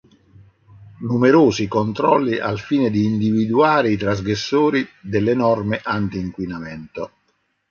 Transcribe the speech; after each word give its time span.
Numerosi 1.07 1.61
i 1.61 1.67
controlli 1.67 2.39
al 2.39 2.57
fine 2.57 2.89
di 2.89 3.05
individuare 3.05 3.91
i 3.91 3.97
trasgressori 3.97 4.83
delle 4.99 5.35
norme 5.35 5.79
antinquinamento. 5.83 7.11